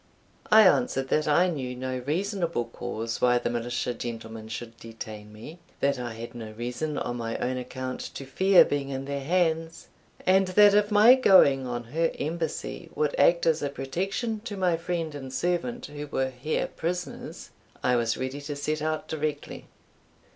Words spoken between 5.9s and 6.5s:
I had